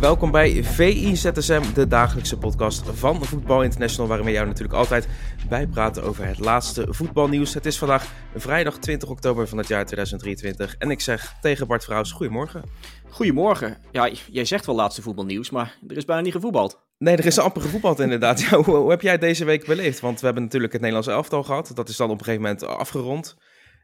[0.00, 5.08] Welkom bij VI ZSM, de dagelijkse podcast van Voetbal International, waarin we jou natuurlijk altijd
[5.48, 7.54] bijpraten over het laatste voetbalnieuws.
[7.54, 11.84] Het is vandaag vrijdag 20 oktober van het jaar 2023 en ik zeg tegen Bart
[11.84, 12.62] Vrouws, goedemorgen.
[13.08, 13.76] Goedemorgen.
[13.92, 16.82] Ja, jij zegt wel laatste voetbalnieuws, maar er is bijna niet gevoetbald.
[16.98, 18.40] Nee, er is amper gevoetbald inderdaad.
[18.50, 20.00] Ja, hoe, hoe heb jij deze week beleefd?
[20.00, 21.70] Want we hebben natuurlijk het Nederlands elftal gehad.
[21.74, 23.36] Dat is dan op een gegeven moment afgerond.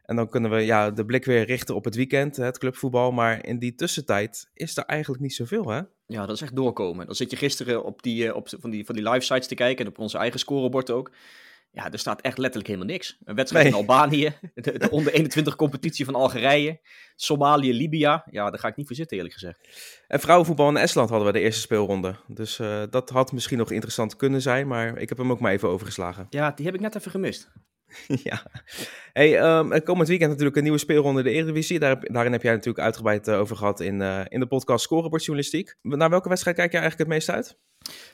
[0.05, 3.11] En dan kunnen we ja, de blik weer richten op het weekend, het clubvoetbal.
[3.11, 5.81] Maar in die tussentijd is er eigenlijk niet zoveel, hè?
[6.05, 7.05] Ja, dat is echt doorkomen.
[7.05, 9.55] Dan zit je gisteren op die, eh, op, van, die, van die live sites te
[9.55, 11.11] kijken en op onze eigen scorebord ook.
[11.73, 13.17] Ja, er staat echt letterlijk helemaal niks.
[13.23, 16.79] Een wedstrijd in Albanië, de, onder 21 competitie van Algerije,
[17.15, 18.21] Somalië, Libië.
[18.31, 19.59] Ja, daar ga ik niet voor zitten eerlijk gezegd.
[20.07, 22.15] En vrouwenvoetbal in Estland hadden we de eerste speelronde.
[22.27, 25.51] Dus uh, dat had misschien nog interessant kunnen zijn, maar ik heb hem ook maar
[25.51, 26.27] even overgeslagen.
[26.29, 27.51] Ja, die heb ik net even gemist.
[28.23, 28.45] ja.
[29.13, 31.79] Hey, um, komend weekend natuurlijk een nieuwe speelronde de Eredivisie.
[31.79, 35.75] Daar, daarin heb jij natuurlijk uitgebreid uh, over gehad in, uh, in de podcast Scorebordjournalistiek.
[35.81, 37.59] Naar welke wedstrijd kijk je eigenlijk het meest uit?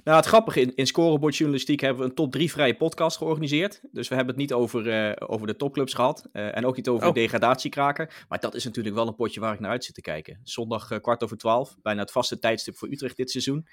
[0.03, 3.81] Nou, het grappige, in, in Scorebordjournalistiek hebben we een top 3 vrije podcast georganiseerd.
[3.91, 7.07] Dus we hebben het niet over, uh, over de topclubs gehad en ook niet over
[7.07, 7.13] oh.
[7.13, 8.09] degradatiekraken.
[8.27, 10.39] Maar dat is natuurlijk wel een potje waar ik naar uit zit te kijken.
[10.43, 13.67] Zondag kwart over twaalf, bijna het vaste tijdstip voor Utrecht dit seizoen.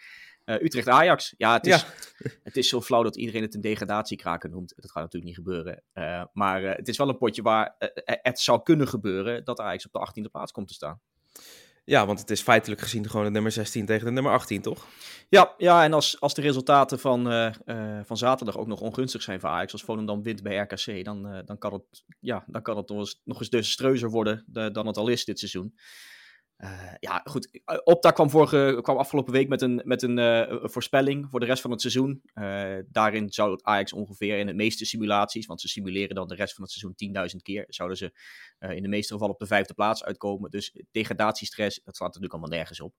[0.44, 1.34] Uh, Utrecht-Ajax.
[1.36, 1.86] Ja, het is, ja.
[2.42, 4.72] het is zo flauw dat iedereen het een degradatiekraker noemt.
[4.76, 5.82] Dat gaat natuurlijk niet gebeuren.
[5.94, 9.86] Uh, maar uh, het is wel een potje waar het zou kunnen gebeuren dat Ajax
[9.86, 11.00] op de 18e plaats komt te staan.
[11.84, 14.86] Ja, want het is feitelijk gezien gewoon de nummer 16 tegen de nummer 18, toch?
[15.28, 17.24] Ja, ja en als, als de resultaten van,
[18.04, 21.58] van zaterdag ook nog ongunstig zijn voor Ajax, als Volendam wint bij RKC, dan, dan
[21.58, 25.24] kan het, ja, dan kan het nog eens, nog eens worden dan het al is
[25.24, 25.74] dit seizoen.
[26.58, 27.60] Uh, ja, goed.
[27.84, 31.62] Opta kwam, vorige, kwam afgelopen week met een, met een uh, voorspelling voor de rest
[31.62, 32.22] van het seizoen.
[32.34, 36.34] Uh, daarin zou het Ajax ongeveer in de meeste simulaties, want ze simuleren dan de
[36.34, 38.12] rest van het seizoen 10.000 keer, zouden ze
[38.58, 40.50] in de meeste gevallen op de vijfde plaats uitkomen.
[40.50, 42.94] Dus degradatiestress, dat slaat natuurlijk allemaal nergens op.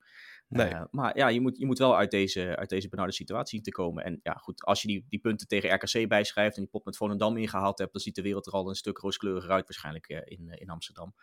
[0.48, 0.74] Nee.
[0.92, 4.04] maar ja, je moet, je moet wel uit deze, uit deze benarde situatie te komen.
[4.04, 6.98] En ja, goed, als je die, die punten tegen RKC bijschrijft en die pot met
[6.98, 10.50] Volendam ingehaald hebt, dan ziet de wereld er al een stuk rooskleuriger uit waarschijnlijk in,
[10.50, 11.14] in Amsterdam.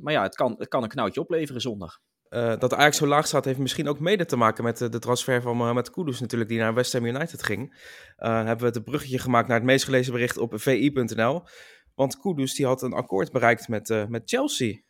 [0.00, 1.98] Maar ja, het kan, het kan een knoutje opleveren zondag.
[2.30, 4.98] Uh, dat Ajax zo laag staat, heeft misschien ook mede te maken met de, de
[4.98, 7.70] transfer van Mohamed Kudus natuurlijk, die naar West Ham United ging.
[8.18, 11.42] Uh, hebben we het bruggetje gemaakt naar het meest gelezen bericht op vi.nl.
[11.94, 14.80] Want Kudus die had een akkoord bereikt met, met Chelsea.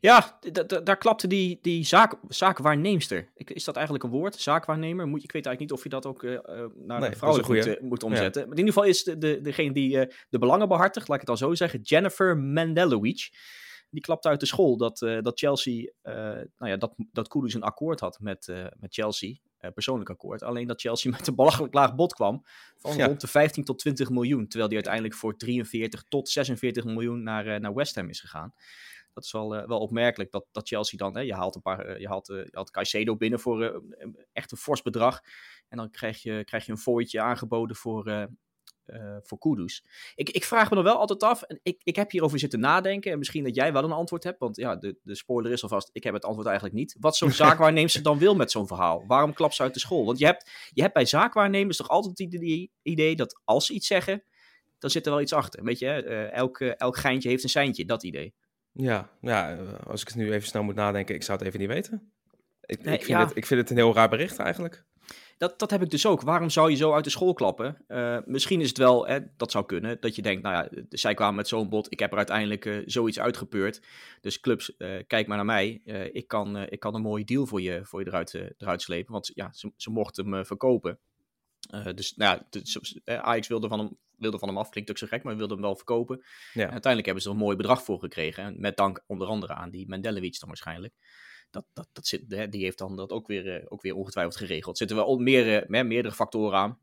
[0.00, 0.38] Ja,
[0.82, 3.32] daar klapte die, die zaak, zaakwaarneemster.
[3.34, 4.34] Is dat eigenlijk een woord?
[4.34, 5.06] Zaakwaarnemer?
[5.06, 6.22] Moet, ik weet eigenlijk niet of je dat ook
[6.74, 8.40] naar nee, moet, moet, omzetten.
[8.42, 8.48] Ja.
[8.48, 11.30] Maar in ieder geval is de, de, degene die de belangen behartigt, laat ik het
[11.30, 13.30] al zo zeggen, Jennifer Mendelovic
[13.94, 16.14] die klapte uit de school dat, uh, dat Chelsea, uh,
[16.58, 19.36] nou ja, dat, dat Kudus een akkoord had met, uh, met Chelsea,
[19.74, 20.42] persoonlijk akkoord.
[20.42, 22.44] Alleen dat Chelsea met een belachelijk laag bod kwam
[22.78, 23.06] van ja.
[23.06, 27.60] rond de 15 tot 20 miljoen, terwijl die uiteindelijk voor 43 tot 46 miljoen naar,
[27.60, 28.54] naar West Ham is gegaan.
[29.12, 32.08] Dat is wel, wel opmerkelijk dat, dat Chelsea dan, hè, je haalt een paar, je
[32.08, 33.82] haalt, je haalt Caicedo binnen voor
[34.32, 35.20] echt een fors bedrag.
[35.68, 38.28] En dan krijg je, krijg je een fooitje aangeboden voor,
[38.86, 39.84] uh, voor Kudus.
[40.14, 43.12] Ik, ik vraag me dan wel altijd af, en ik, ik heb hierover zitten nadenken,
[43.12, 45.90] en misschien dat jij wel een antwoord hebt, want ja, de, de spoiler is alvast,
[45.92, 46.96] ik heb het antwoord eigenlijk niet.
[47.00, 49.04] Wat zo'n zaakwaarnemer dan wil met zo'n verhaal?
[49.06, 50.04] Waarom klapt ze uit de school?
[50.04, 53.72] Want je hebt, je hebt bij zaakwaarnemers toch altijd het idee, idee dat als ze
[53.72, 54.22] iets zeggen,
[54.78, 55.64] dan zit er wel iets achter.
[55.64, 58.34] Weet je, uh, elk, uh, elk geintje heeft een seintje, dat idee.
[58.72, 59.56] Ja, ja,
[59.86, 62.12] als ik het nu even snel moet nadenken, ik zou het even niet weten.
[62.60, 63.26] Ik, nee, ik, vind, ja.
[63.26, 64.84] het, ik vind het een heel raar bericht eigenlijk.
[65.38, 66.20] Dat, dat heb ik dus ook.
[66.20, 67.84] Waarom zou je zo uit de school klappen?
[67.88, 71.14] Uh, misschien is het wel, hè, dat zou kunnen, dat je denkt, nou ja, zij
[71.14, 73.82] kwamen met zo'n bod, ik heb er uiteindelijk uh, zoiets uitgepeurd.
[74.20, 75.80] Dus clubs, uh, kijk maar naar mij,
[76.12, 79.30] ik, kan, ik kan een mooie deal voor je, voor je eruit, eruit slepen, want
[79.34, 80.98] ja, ze, ze mochten hem verkopen.
[81.94, 85.06] dus nou ja, de, Ajax wilde van hem, wilde van hem af, klinkt ook zo
[85.06, 86.16] gek, maar wilde hem wel verkopen.
[86.52, 86.62] Ja.
[86.62, 89.70] En uiteindelijk hebben ze er een mooi bedrag voor gekregen, met dank onder andere aan
[89.70, 90.94] die Mendelevic dan waarschijnlijk
[91.54, 94.36] dat, dat, dat zit, hè, die heeft dan dat ook weer, uh, ook weer ongetwijfeld
[94.36, 94.80] geregeld.
[94.80, 96.78] Er zitten wel meer, uh, meerdere factoren aan.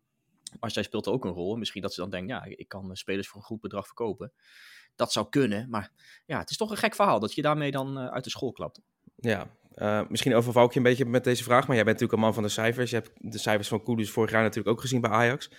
[0.60, 1.56] Maar zij speelt ook een rol.
[1.56, 4.32] Misschien dat ze dan denkt, ja, ik kan spelers voor een goed bedrag verkopen.
[4.96, 5.92] Dat zou kunnen, maar
[6.26, 8.82] ja, het is toch een gek verhaal dat je daarmee dan uit de school klapt.
[9.16, 9.48] Ja,
[10.10, 12.34] misschien overval ik je een beetje met deze vraag, maar jij bent natuurlijk een man
[12.34, 12.90] van de cijfers.
[12.90, 15.50] Je hebt de cijfers van Koeders vorig jaar natuurlijk ook gezien bij Ajax.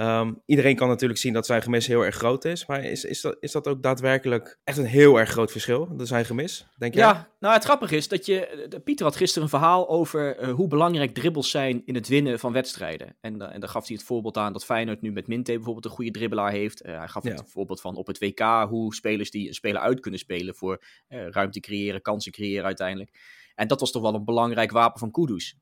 [0.00, 2.66] Um, iedereen kan natuurlijk zien dat zijn gemis heel erg groot is.
[2.66, 6.08] Maar is, is, dat, is dat ook daadwerkelijk echt een heel erg groot verschil, dat
[6.08, 7.00] zijn gemis, denk je?
[7.00, 8.68] Ja, nou het grappige is dat je...
[8.84, 12.52] Pieter had gisteren een verhaal over uh, hoe belangrijk dribbles zijn in het winnen van
[12.52, 13.16] wedstrijden.
[13.20, 15.84] En, uh, en daar gaf hij het voorbeeld aan dat Feyenoord nu met Minte bijvoorbeeld
[15.84, 16.86] een goede dribbelaar heeft.
[16.86, 17.30] Uh, hij gaf ja.
[17.30, 20.82] het voorbeeld van op het WK hoe spelers die een speler uit kunnen spelen voor
[21.08, 23.10] ruimte creëren, kansen creëren uiteindelijk.
[23.54, 25.56] En dat was toch wel een belangrijk wapen van Kudus.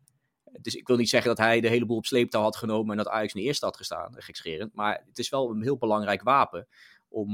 [0.60, 2.96] Dus ik wil niet zeggen dat hij de hele boel op sleeptouw had genomen en
[3.04, 4.74] dat Ajax in de eerste had gestaan, gekscherend.
[4.74, 6.66] Maar het is wel een heel belangrijk wapen
[7.08, 7.32] om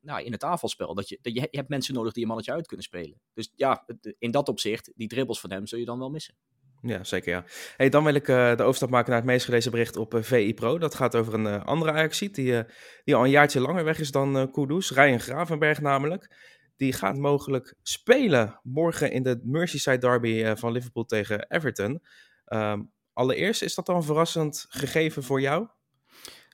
[0.00, 0.94] nou, in het aanvalspel.
[0.94, 3.20] Dat je, dat je, hebt mensen nodig die een mannetje uit kunnen spelen.
[3.34, 3.84] Dus ja,
[4.18, 6.34] in dat opzicht, die dribbles van hem zul je dan wel missen.
[6.82, 7.44] Ja, zeker ja.
[7.76, 10.54] Hey, dan wil ik uh, de overstap maken naar het meest gelezen bericht op VI
[10.54, 10.78] Pro.
[10.78, 12.64] Dat gaat over een andere Ajaxiet die,
[13.04, 14.90] die al een jaartje langer weg is dan uh, Kudus.
[14.90, 16.36] Ryan Gravenberg namelijk.
[16.80, 22.02] Die gaat mogelijk spelen morgen in de Merseyside derby van Liverpool tegen Everton.
[22.46, 25.68] Um, allereerst, is dat dan een verrassend gegeven voor jou?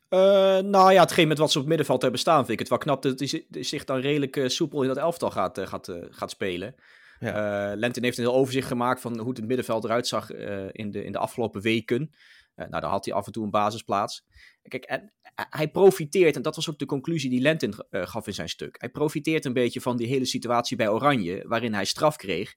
[0.08, 2.78] nou ja, hetgeen met wat ze op het middenveld hebben staan, vind ik het wel
[2.78, 6.74] knap dat hij zich dan redelijk soepel in dat elftal gaat, gaat, gaat spelen.
[7.20, 7.70] Ja.
[7.70, 10.90] Uh, Lentin heeft een heel overzicht gemaakt van hoe het middenveld eruit zag uh, in,
[10.90, 12.14] de, in de afgelopen weken.
[12.56, 14.24] Uh, nou, daar had hij af en toe een basisplaats.
[14.62, 18.48] Kijk, en, hij profiteert, en dat was ook de conclusie die Lentin gaf in zijn
[18.48, 18.76] stuk.
[18.78, 22.54] Hij profiteert een beetje van die hele situatie bij Oranje, waarin hij straf kreeg.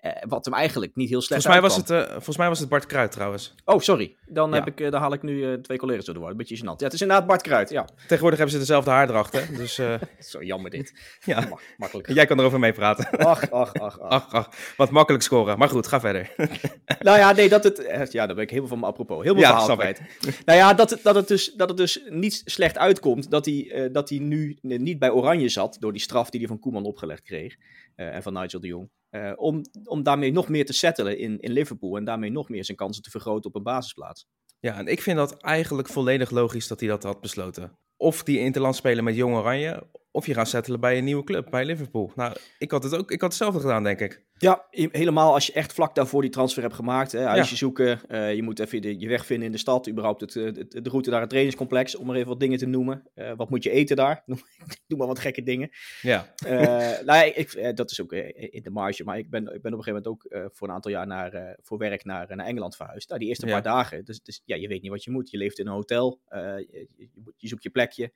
[0.00, 2.58] Eh, wat hem eigenlijk niet heel slecht volgens mij, was het, uh, volgens mij was
[2.58, 3.54] het Bart Kruid trouwens.
[3.64, 4.16] Oh, sorry.
[4.26, 6.30] Dan, heb ik, uh, dan haal ik nu twee collega's door de war.
[6.30, 6.76] Een beetje gênant.
[6.76, 7.88] Ja, het is inderdaad Bart Kruid, ja.
[7.96, 9.40] Tegenwoordig hebben ze dezelfde haardracht, hè.
[9.56, 9.74] Dus,
[10.18, 10.92] Zo jammer dit.
[11.24, 12.12] ja, makkelijk.
[12.12, 13.10] Jij kan erover meepraten.
[13.18, 14.32] Ach, ach, ach, ach.
[14.32, 15.58] ach, Wat makkelijk scoren.
[15.58, 16.34] Maar goed, ga verder.
[16.98, 18.12] nou ja, nee, dat het...
[18.12, 19.24] Ja, daar ben ik heel veel van me apropos.
[19.24, 20.00] Heel veel ja, verhaal kwijt.
[20.44, 24.08] nou ja, dat, dat, het dus, dat het dus niet slecht uitkomt dat hij, dat
[24.08, 25.76] hij nu niet bij Oranje zat...
[25.80, 27.56] door die straf die hij van Koeman opgelegd kreeg.
[27.94, 28.88] en van Nigel de Jong.
[29.16, 32.64] Uh, om, om daarmee nog meer te settelen in, in Liverpool en daarmee nog meer
[32.64, 34.26] zijn kansen te vergroten op een basisplaats.
[34.60, 37.78] Ja, en ik vind dat eigenlijk volledig logisch dat hij dat had besloten.
[37.96, 39.86] Of die interland spelen met Jong Oranje,
[40.16, 42.12] of je gaat settelen bij een nieuwe club, bij Liverpool.
[42.14, 44.24] Nou, ik had het ook, ik had hetzelfde gedaan, denk ik.
[44.38, 47.12] Ja, helemaal als je echt vlak daarvoor die transfer hebt gemaakt.
[47.12, 47.56] Hè, huisje ja.
[47.56, 50.66] zoeken, uh, je moet even de, je weg vinden in de stad, überhaupt het, de,
[50.68, 53.10] de route naar het trainingscomplex, om maar even wat dingen te noemen.
[53.14, 54.22] Uh, wat moet je eten daar?
[54.86, 55.70] Doe maar wat gekke dingen.
[56.02, 56.32] Ja.
[56.46, 59.78] Uh, nou, ik, dat is ook in de marge, maar ik ben, ik ben op
[59.78, 63.08] een gegeven moment ook voor een aantal jaar naar, voor werk naar, naar Engeland verhuisd.
[63.08, 63.52] Nou, die eerste ja.
[63.52, 65.30] paar dagen, dus, dus, ja, je weet niet wat je moet.
[65.30, 68.12] Je leeft in een hotel, je, je, je zoekt je plekje.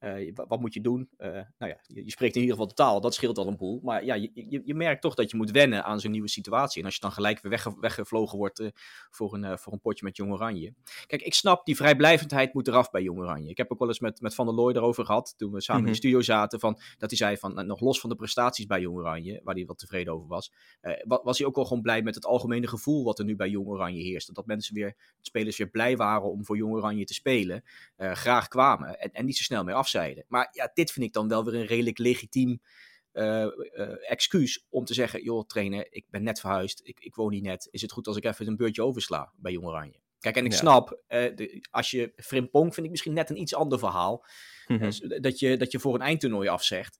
[0.00, 1.08] Uh, wat moet je doen?
[1.18, 3.56] Uh, nou ja, je, je, spreekt in ieder geval de taal, dat scheelt al een
[3.56, 3.80] boel.
[3.82, 6.80] Maar ja, je, je, je merkt toch dat je moet wennen aan zo'n nieuwe situatie.
[6.80, 8.68] En als je dan gelijk weer wegge weggevlogen wordt uh,
[9.10, 10.74] voor, een, voor een potje met Jong Oranje.
[11.06, 13.50] Kijk, ik snap, die vrijblijvendheid moet eraf bij Jong Oranje.
[13.50, 15.82] Ik heb ook wel eens met, met Van der Looy erover gehad, toen we samen
[15.82, 15.94] mm -hmm.
[15.94, 16.18] in de mhm.
[16.18, 19.40] studio zaten, van, dat hij zei van, nog los van de prestaties bij Jong Oranje,
[19.44, 20.52] waar hij wat tevreden over was,
[21.22, 23.66] was hij ook wel gewoon blij met het algemene gevoel wat er nu bij Jong
[23.66, 24.34] Oranje heerst.
[24.34, 27.64] Dat mensen weer, spelers weer blij waren om voor Jong Oranje te spelen,
[27.96, 29.74] graag kwamen en, en niet zo snel meer
[30.28, 32.60] Maar ja, dit vind ik dan wel weer een redelijk legitiem
[33.12, 37.32] uh, uh, excuus om te zeggen: joh, trainer, ik ben net verhuisd, ik, ik woon
[37.32, 37.68] hier net.
[37.70, 40.00] Is het goed als ik even een beurtje oversla bij Jong Oranje?
[40.18, 40.58] Kijk, en ik ja.
[40.58, 44.26] snap, uh, de, als je Frimpong vind ik misschien net een iets ander verhaal.
[44.66, 45.20] Mm -hmm.
[45.20, 46.98] dat, je, dat je voor een eindtoernooi afzegt.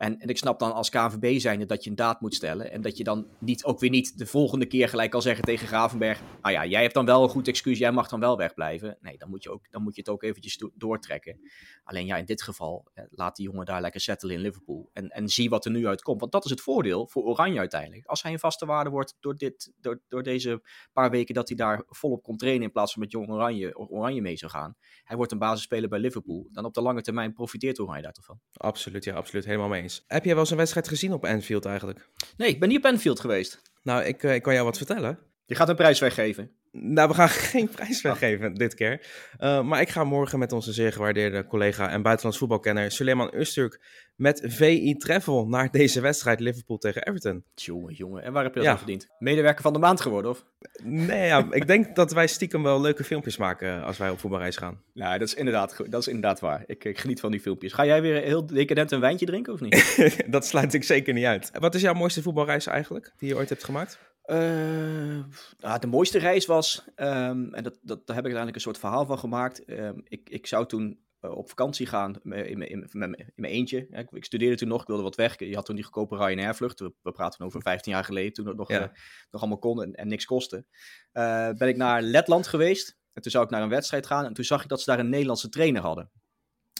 [0.00, 2.70] En, en ik snap dan als KNVB zijnde dat je een daad moet stellen.
[2.70, 5.66] En dat je dan niet, ook weer niet de volgende keer gelijk kan zeggen tegen
[5.66, 6.20] Gravenberg.
[6.42, 8.98] Nou ja, jij hebt dan wel een goed excuus, jij mag dan wel wegblijven.
[9.00, 11.40] Nee, dan moet je, ook, dan moet je het ook eventjes do doortrekken.
[11.84, 14.90] Alleen ja, in dit geval, eh, laat die jongen daar lekker settelen in Liverpool.
[14.92, 16.20] En, en zie wat er nu uitkomt.
[16.20, 18.06] Want dat is het voordeel voor Oranje uiteindelijk.
[18.06, 20.62] Als hij een vaste waarde wordt door, dit, door, door deze
[20.92, 22.62] paar weken dat hij daar volop kon trainen.
[22.62, 24.76] In plaats van met Jong Oranje, Oranje mee zou gaan.
[25.04, 26.48] Hij wordt een basisspeler bij Liverpool.
[26.52, 28.40] Dan op de lange termijn profiteert Oranje daar toch van.
[28.52, 29.44] Absoluut, ja, absoluut.
[29.44, 29.89] Helemaal mee eens.
[30.06, 32.08] Heb jij wel eens een wedstrijd gezien op Anfield eigenlijk?
[32.36, 33.62] Nee, ik ben niet op Anfield geweest.
[33.82, 35.18] Nou, ik, uh, ik kan jou wat vertellen.
[35.46, 36.50] Je gaat een prijs weggeven.
[36.72, 39.06] Nou, we gaan geen prijs weggeven dit keer.
[39.40, 43.80] Uh, maar ik ga morgen met onze zeer gewaardeerde collega en buitenlands voetbalkenner Suleiman Usturk
[44.16, 47.44] met VI Travel naar deze wedstrijd Liverpool tegen Everton.
[47.54, 48.22] Jongen, jongen.
[48.22, 48.74] En waar heb je dat ja.
[48.74, 49.06] aan verdiend?
[49.18, 50.44] Medewerker van de maand geworden, of?
[50.82, 54.56] Nee, ja, ik denk dat wij stiekem wel leuke filmpjes maken als wij op voetbalreis
[54.56, 54.82] gaan.
[54.94, 56.62] Nou, dat is inderdaad, dat is inderdaad waar.
[56.66, 57.72] Ik, ik geniet van die filmpjes.
[57.72, 60.14] Ga jij weer heel decadent een wijntje drinken, of niet?
[60.26, 61.50] dat sluit ik zeker niet uit.
[61.58, 63.98] Wat is jouw mooiste voetbalreis eigenlijk, die je ooit hebt gemaakt?
[64.30, 65.24] Uh,
[65.58, 68.78] nou, de mooiste reis was, um, en dat, dat, daar heb ik uiteindelijk een soort
[68.78, 69.70] verhaal van gemaakt.
[69.70, 73.86] Um, ik, ik zou toen uh, op vakantie gaan in, in, in, in mijn eentje.
[73.90, 75.38] Ja, ik, ik, studeerde toen nog, ik wilde wat weg.
[75.38, 76.80] Je had toen die goedkope Ryanair vlucht.
[76.80, 78.82] We, we praten over 15 jaar geleden, toen het nog, ja.
[78.82, 78.88] uh,
[79.30, 80.64] nog allemaal kon en, en niks kostte.
[81.12, 82.98] ben ik naar Letland geweest.
[83.12, 84.24] En toen zou ik naar een wedstrijd gaan.
[84.24, 86.10] En toen zag ik dat ze daar een Nederlandse trainer hadden.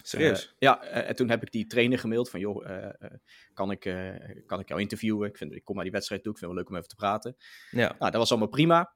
[0.03, 0.47] Serieus?
[0.47, 2.87] Uh, ja, uh, en toen heb ik die trainer gemaild van, joh, uh,
[3.55, 3.81] kan, ik,
[4.47, 5.29] kan ik jou interviewen?
[5.29, 6.89] Ik, vind, ik kom naar die wedstrijd toe, ik vind het wel leuk om even
[6.89, 7.37] te praten.
[7.71, 7.97] Ja.
[7.99, 8.95] Nou, dat was allemaal prima.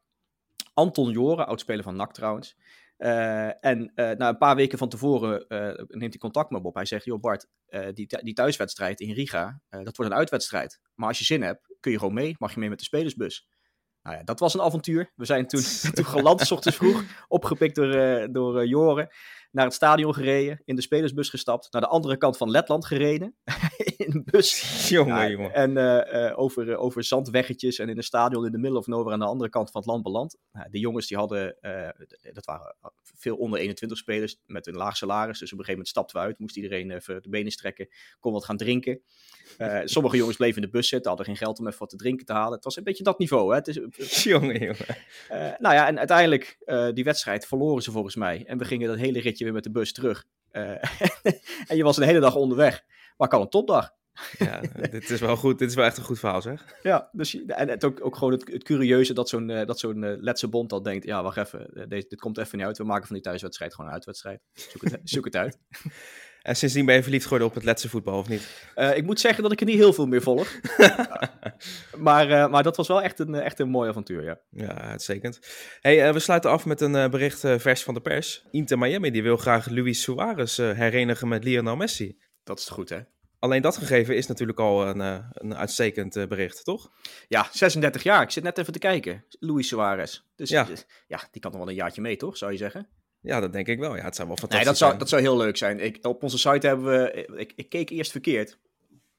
[0.75, 2.57] Anton Joren, oudspeler van NAC trouwens.
[2.97, 5.45] en na een paar weken van tevoren
[5.89, 6.75] neemt hij contact met me op.
[6.75, 7.49] Hij zegt, joh Bart,
[7.93, 10.81] die, die thuiswedstrijd in Riga, dat wordt een uitwedstrijd.
[10.95, 13.49] Maar als je zin hebt, kun je gewoon mee, mag je mee met de spelersbus.
[14.05, 15.13] Nou ja, dat was een avontuur.
[15.15, 15.63] We zijn toen,
[15.95, 19.09] toen geland, s ochtends vroeg, opgepikt door, door Joren.
[19.55, 23.35] Naar het stadion gereden, in de spelersbus gestapt, naar de andere kant van Letland gereden,
[23.97, 24.89] in een bus.
[24.89, 25.55] jongen, jongen.
[25.55, 29.19] En uh, over, over zandweggetjes en in een stadion in de middle of nowhere aan
[29.19, 30.39] de andere kant van het land beland.
[30.53, 31.57] Nou, de jongens die hadden,
[32.33, 32.77] dat waren
[33.17, 36.23] veel onder 21 spelers met een laag salaris, dus op een gegeven moment stapten we
[36.23, 37.89] uit, moest iedereen even de benen strekken,
[38.21, 39.01] kon wat gaan drinken.
[39.85, 42.27] sommige jongens bleven in de bus zitten, hadden geen geld om even wat te drinken
[42.27, 42.55] te halen.
[42.55, 43.57] Het was een beetje dat niveau, hè.
[43.57, 44.97] Het is, jongen, jongen.
[45.59, 46.59] nou ja, en uiteindelijk,
[46.95, 48.45] die wedstrijd verloren ze volgens mij.
[48.47, 50.27] En we gingen dat hele ritje weer met de bus terug.
[50.53, 50.71] Uh,
[51.71, 52.85] en je was een hele dag onderweg.
[53.17, 53.91] Maar kan een topdag.
[54.39, 55.59] Ja, dit is wel goed.
[55.59, 56.75] Dit is wel echt een goed verhaal, zeg.
[56.83, 60.03] Ja, dus, en het ook, ook gewoon het, het curieuze dat zo'n uh, dat zo'n
[60.03, 62.79] uh, Letse bond al denkt: ja, wacht even, deze, dit komt even niet uit.
[62.79, 64.41] We maken van die thuiswedstrijd gewoon een uitwedstrijd.
[64.53, 65.59] Zoek het, zoek het uit.
[66.43, 68.73] En sindsdien ben je verliefd geworden op het Letse voetbal, of niet?
[68.77, 70.49] Uh, ik moet zeggen dat ik er niet heel veel meer volg.
[71.97, 74.41] maar, maar dat was wel echt een, echt een mooi avontuur, ja.
[74.51, 75.39] Ja, uitstekend.
[75.81, 78.45] Hey, we sluiten af met een bericht vers van de pers.
[78.51, 82.17] Inter Miami die wil graag Luis Suarez herenigen met Lionel Messi.
[82.45, 83.01] Dat is goed, hè?
[83.39, 85.01] Alleen dat gegeven is natuurlijk al een,
[85.33, 86.91] een uitstekend bericht, toch?
[87.29, 88.23] Ja, 36 jaar.
[88.23, 89.25] Ik zit net even te kijken.
[89.41, 90.23] Luis Suarez.
[90.37, 90.67] Dus ja.
[91.07, 92.37] ja, die kan nog wel een jaartje mee, toch?
[92.37, 92.89] Zou je zeggen?
[93.21, 93.97] Ja, dat denk ik wel.
[93.97, 95.81] Ja, het zou wel fantastisch nee, dat zou, Dat zou heel leuk zijn.
[95.81, 97.27] Ik, op onze site hebben we...
[97.37, 98.59] Ik, ik keek eerst verkeerd.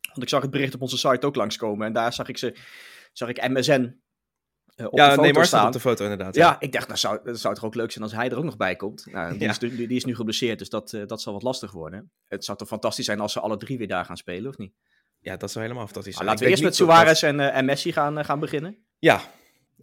[0.01, 1.88] Want ik zag het bericht op onze site ook langskomen.
[1.88, 2.55] En daar zag ik, ze,
[3.13, 4.00] zag ik MSN
[4.75, 5.67] op ja, de foto nee, staan.
[5.67, 6.36] op de foto inderdaad.
[6.36, 8.38] Ja, ja ik dacht, nou, zou, dat zou toch ook leuk zijn als hij er
[8.38, 9.05] ook nog bij komt.
[9.12, 9.50] Nou, die, ja.
[9.50, 12.12] is, die, die, is nu geblesseerd, dus dat, uh, dat zal wat lastig worden.
[12.25, 14.74] Het zou toch fantastisch zijn als ze alle drie weer daar gaan spelen, of niet?
[15.20, 16.25] Ja, dat zou helemaal fantastisch zijn.
[16.25, 18.86] Nou, laten we eerst met Suarez en, uh, en Messi gaan, gaan beginnen.
[19.00, 19.22] Ja,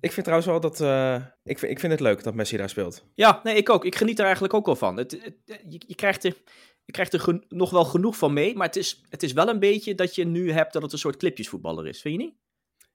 [0.00, 0.80] ik vind trouwens wel dat.
[0.80, 3.04] Uh, ik, vind, ik vind het leuk dat Messi daar speelt.
[3.14, 3.84] Ja, nee, ik ook.
[3.84, 4.96] Ik geniet er eigenlijk ook wel van.
[4.96, 6.36] Het, je, je, krijgt er,
[6.84, 8.56] je krijgt er nog wel genoeg van mee.
[8.56, 10.98] Maar het is, het is wel een beetje dat je nu hebt dat het een
[10.98, 12.00] soort clipjesvoetballer is.
[12.00, 12.34] Vind je niet?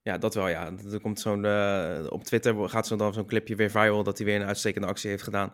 [0.08, 0.72] Ja, dat wel, ja.
[0.92, 4.28] Er komt zo'n, uh, op Twitter gaat zo dan zo'n clipje weer viral dat hij
[4.28, 5.54] weer een uitstekende actie heeft gedaan.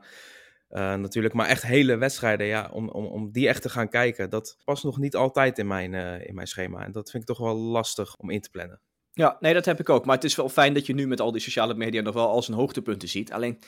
[0.69, 4.29] Uh, natuurlijk, maar echt hele wedstrijden, ja, om, om, om die echt te gaan kijken,
[4.29, 5.93] dat past nog niet altijd in mijn,
[6.23, 6.85] in mijn schema.
[6.85, 8.81] En dat vind ik toch wel lastig om in te plannen.
[9.11, 10.05] Ja, nee, dat heb ik ook.
[10.05, 12.29] Maar het is wel fijn dat je nu met al die sociale media nog wel
[12.29, 13.31] als een hoogtepunten ziet.
[13.31, 13.59] Alleen,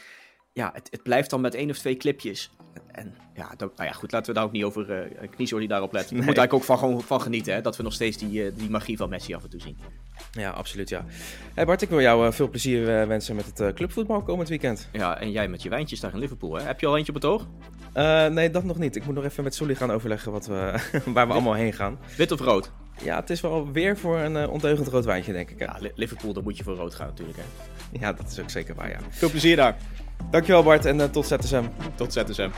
[0.56, 2.52] ja, het, het blijft dan met één of twee clipjes.
[2.92, 5.10] En ja, dat, nou ja, goed, laten we daar ook niet over
[5.50, 6.10] uh, daarop let.
[6.10, 8.52] We moeten eigenlijk ook van, gewoon van genieten, hè, dat we nog steeds die, uh,
[8.56, 9.78] die magie van Messi af en toe zien.
[10.32, 11.06] Ja, absoluut, ja.
[11.54, 14.90] Hey Bart, ik wil jou uh, veel plezier wensen met het clubvoetbal komend weekend.
[14.92, 16.64] Ja, en jij met je wijntjes daar in Liverpool, hè?
[16.64, 17.48] Heb je al eentje op het oog?
[18.34, 18.96] nee, dat nog niet.
[18.96, 20.80] Ik moet nog even met Sully gaan overleggen wat we,
[21.14, 22.00] waar we allemaal heen gaan.
[22.18, 22.72] Wit of rood?
[23.04, 25.60] Ja, het is wel weer voor een onteugend rood wijntje, denk ik.
[25.60, 25.66] Hè?
[25.66, 27.38] Ja, Liverpool, dan moet je voor rood gaan natuurlijk.
[27.38, 27.44] Hè?
[28.00, 29.00] Ja, dat is ook zeker waar, ja.
[29.10, 29.78] Veel plezier daar.
[30.32, 31.64] Dankjewel Bart en uh, tot ZSM.
[31.96, 32.50] Tot ZSM.